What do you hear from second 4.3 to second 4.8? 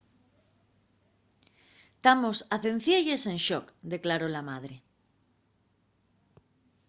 la madre